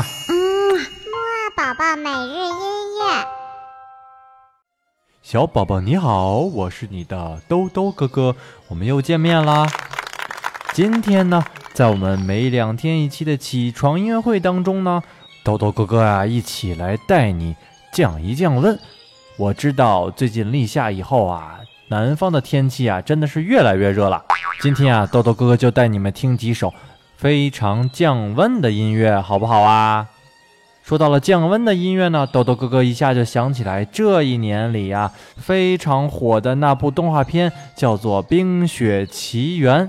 [0.00, 0.04] 嗯
[0.34, 2.54] 木二宝宝每日音
[2.98, 3.26] 乐。
[5.20, 8.34] 小宝宝你好，我是你的兜兜哥哥，
[8.68, 9.66] 我们又见面啦。
[10.72, 11.44] 今天呢，
[11.74, 15.02] 在我们每两天一期的起床音乐会当中呢，
[15.44, 17.54] 兜兜哥哥啊，一起来带你
[17.92, 18.78] 降一降温。
[19.36, 24.24] 我知道最近立夏以后啊，南方的天气啊，真的是越来越热了。
[24.62, 26.72] 今天啊，豆豆哥哥就带你们听几首
[27.22, 30.08] 非常降温的音乐，好不好啊？
[30.82, 39.88] 说到了降温的音乐呢，豆豆哥哥一下就想起来这一年里呀非常火的那部动画片，叫做《冰雪奇缘》。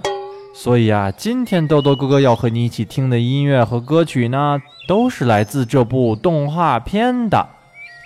[0.54, 7.48] 所以啊，今天豆豆哥哥要和你一起听的音乐和歌曲呢，都是来自这部动画片的。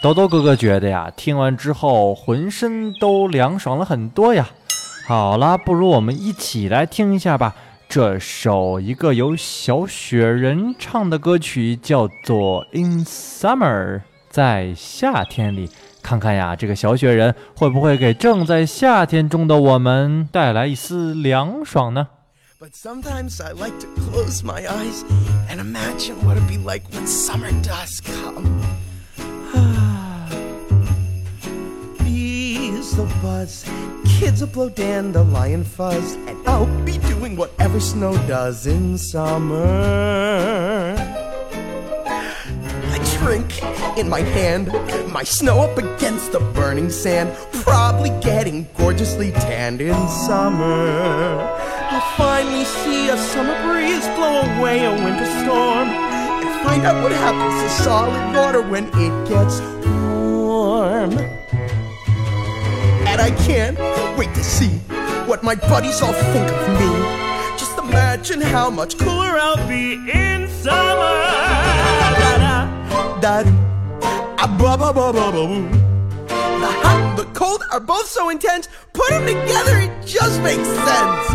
[0.02, 4.48] 豆豆哥哥觉得呀，听完之后浑身都凉爽了很多呀。
[5.05, 7.53] 好了，不如我们一起来听一下吧。
[7.98, 13.98] 这首一个由小雪人唱的歌曲叫做《In Summer》，
[14.30, 15.68] 在夏天里，
[16.04, 22.09] 看看呀，这个小雪人会不会给正在夏天中的我们带来一丝凉爽呢
[22.59, 25.04] ？But sometimes I like to close my eyes
[25.50, 28.45] and imagine what it'd be like when summer does come.
[31.98, 33.66] Bees will buzz
[34.18, 39.64] kids will blow dandelion fuzz, and I'll be doing whatever snow does in summer.
[42.08, 43.64] I drink
[43.95, 44.72] in my hand,
[45.14, 51.40] my snow up against the burning sand, probably getting gorgeously tanned in summer.
[51.92, 57.12] I'll finally see a summer breeze blow away a winter storm, and find out what
[57.12, 61.12] happens to solid water when it gets warm.
[63.18, 63.80] And I can't
[64.16, 64.78] wait to see
[65.26, 67.58] what my buddies all think of me.
[67.58, 71.18] Just imagine how much cooler I'll be in summer.
[76.28, 78.70] The hot and the cold are both so intense.
[78.94, 81.30] Put them together, it just makes sense.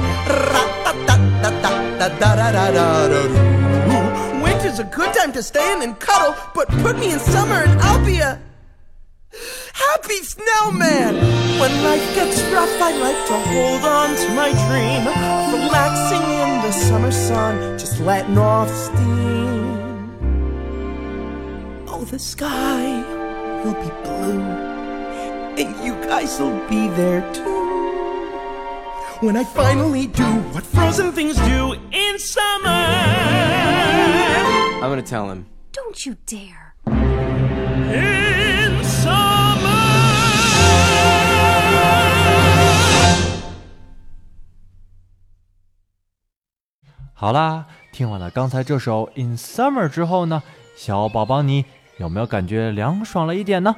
[4.41, 7.81] Winter's a good time to stay in and cuddle, but put me in summer and
[7.81, 8.41] I'll be a
[9.87, 11.15] happy snowman.
[11.60, 15.03] When life gets rough, I like to hold on to my dream.
[15.54, 19.62] Relaxing in the summer sun, just letting off steam.
[21.88, 23.03] Oh, the sky
[23.62, 24.42] will be blue,
[25.60, 27.50] and you guys will be there too.
[29.21, 32.82] When I finally do what frozen things do in summer,
[34.81, 35.47] I'm gonna tell him.
[35.71, 36.75] Don't you dare.
[36.88, 38.31] In
[47.22, 50.43] 好啦，听完了刚才这首《In Summer》之后呢，
[50.75, 51.65] 小宝宝你
[51.99, 53.77] 有没有感觉凉爽了一点呢？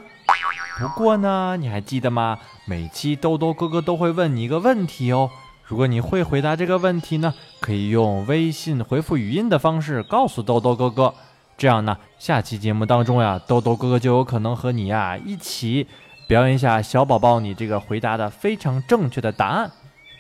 [0.79, 2.39] 不过呢，你还记得吗？
[2.67, 5.31] 每期兜兜哥哥都会问你一个问题哦。
[5.65, 11.13] 如果你会回答这个问题呢，可以用微信回复语音的方式告诉兜兜哥哥。
[11.59, 15.87] 这样呢，下期节目当中呀，兜兜哥哥就有可能和你呀一起
[16.27, 19.71] 表演一下小宝宝你这个回答的非常正确的答案。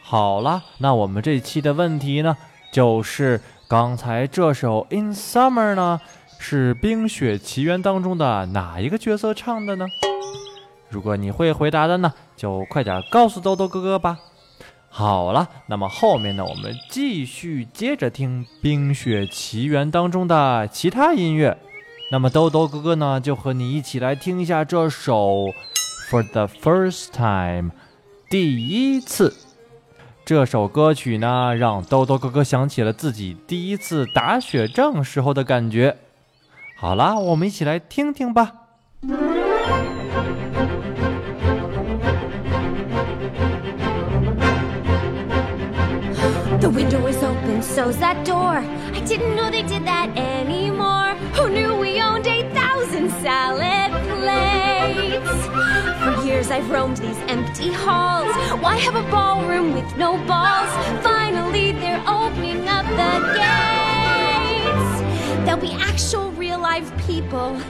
[0.02, 2.36] 好了，那我们这期的问题呢？
[2.74, 6.00] 就是刚才这首《In Summer》呢，
[6.40, 9.86] 是《冰雪奇缘》当中的哪一个角色唱的呢？
[10.88, 14.18] 如果你会回答的呢，就快点告诉豆豆哥哥吧。
[14.88, 21.56] 好了，那么后面呢，我们继续接着听《冰雪奇缘》当中的其他音乐。
[22.10, 25.44] 那么豆豆哥哥呢，就和你一起来听一下这首
[26.10, 27.70] 《For the First Time》，
[28.28, 29.32] 第一次。
[30.26, 35.98] 这首歌曲呢，让豆豆哥哥想起了自己第一次打雪仗时候的感觉。
[36.78, 38.52] 好啦，我们一起来听听吧。
[46.58, 48.62] The window was open, so's that door.
[48.94, 51.13] I didn't know they did that anymore.
[56.44, 58.34] Years I've roamed these empty halls.
[58.62, 60.70] Why have a ballroom with no balls?
[61.02, 65.00] Finally, they're opening up the gates.
[65.44, 67.60] There'll be actual real live people.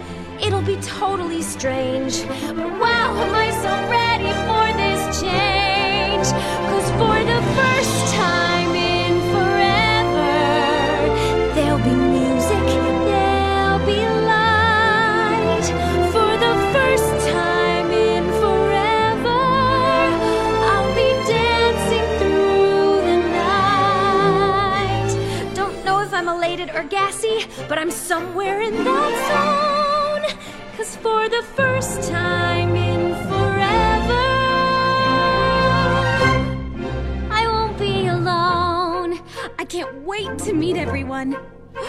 [0.42, 2.22] It'll be totally strange.
[2.26, 6.28] But wow, am I so ready for this change?
[6.70, 10.34] Cause for the first time in forever,
[11.54, 12.66] there'll be music,
[13.08, 14.00] there'll be
[14.30, 15.66] light.
[16.12, 16.83] For the first
[28.14, 30.24] somewhere in that zone.
[30.76, 34.26] Cause for the first time in forever,
[37.38, 39.18] I won't be alone.
[39.58, 41.36] I can't wait to meet everyone.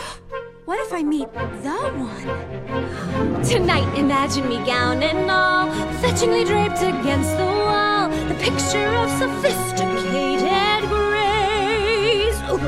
[0.66, 1.32] What if I meet
[1.66, 1.80] the
[2.12, 3.44] one?
[3.44, 5.70] Tonight, imagine me gown and all,
[6.02, 9.95] fetchingly draped against the wall, the picture of sophisticated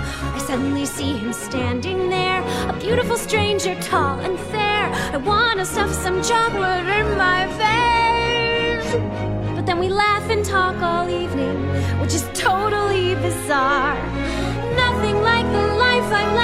[0.02, 4.90] I suddenly see him standing there, a beautiful stranger, tall and fair.
[5.14, 8.92] I wanna stuff some chocolate in my face.
[9.56, 11.58] But then we laugh and talk all evening,
[12.02, 13.98] which is totally bizarre.
[14.76, 16.36] Nothing like the life I've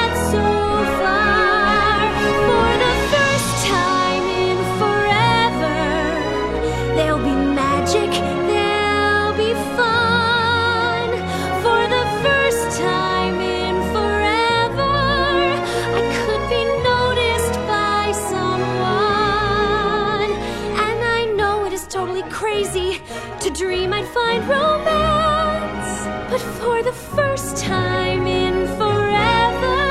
[24.23, 25.93] find romance.
[26.31, 29.81] But for the first time in forever,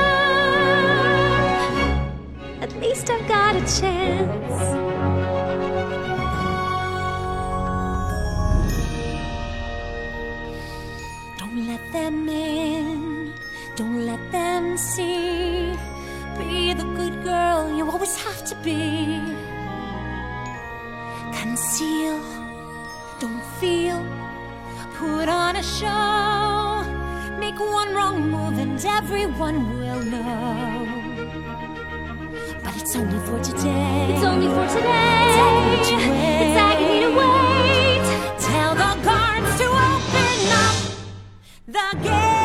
[2.65, 4.61] at least I've got a chance.
[11.39, 13.33] Don't let them in,
[13.77, 15.75] don't let them see.
[16.39, 19.21] Be the good girl you always have to be.
[21.41, 22.19] Conceal,
[23.23, 24.05] don't feel,
[24.99, 26.83] put on a show.
[27.39, 30.89] Make one wrong move and everyone will know.
[32.65, 34.13] But it's only for today.
[34.13, 35.23] It's only for today.
[35.29, 36.43] It's agony to wait.
[36.43, 38.05] It's agony to wait.
[38.49, 40.77] Tell the guards to open up
[41.69, 42.42] the gate.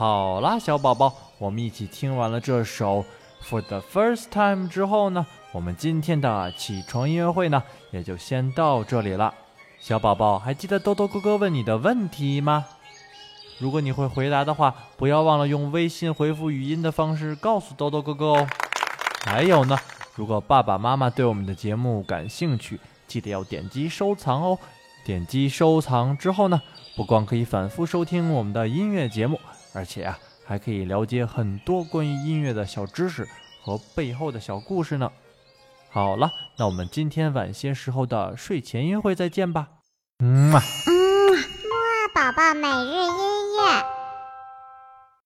[0.00, 3.04] 好啦，小宝宝，我们一起听完了这首
[3.46, 9.34] 《For the First Time》之后呢，我们今天的起床音乐会呢，也就先到这里了。
[9.78, 12.64] 小宝宝还记得豆豆哥哥问你的问题吗？
[13.58, 18.48] 如果你会回答的话，不要忘了用微信回复语音的方式告诉豆豆哥哥哦。
[19.26, 19.78] 还有呢，
[20.14, 24.58] 如果爸爸妈妈对我们的节目感兴趣，记得要点击收藏哦。
[25.04, 26.62] 点击收藏之后呢，
[26.96, 29.38] 不光可以反复收听我们的音乐节目，
[29.72, 33.26] 而且啊，还可以了解很多关于音乐的小知识
[33.62, 35.10] 和背后的小故事呢。
[35.90, 39.68] 好了，那我们今天晚些时候的睡前音乐会再见吧。
[40.18, 40.62] 嗯啊。
[40.86, 40.92] 嗯，
[41.34, 43.99] 木啊宝宝每日音乐。